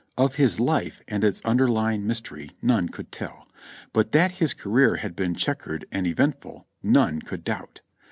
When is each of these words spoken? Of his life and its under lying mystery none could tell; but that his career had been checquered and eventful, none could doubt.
Of 0.17 0.33
his 0.33 0.59
life 0.59 0.99
and 1.07 1.23
its 1.23 1.41
under 1.45 1.67
lying 1.67 2.07
mystery 2.07 2.49
none 2.63 2.89
could 2.89 3.11
tell; 3.11 3.47
but 3.93 4.13
that 4.13 4.31
his 4.31 4.55
career 4.55 4.95
had 4.95 5.15
been 5.15 5.35
checquered 5.35 5.85
and 5.91 6.07
eventful, 6.07 6.65
none 6.81 7.21
could 7.21 7.43
doubt. 7.43 7.81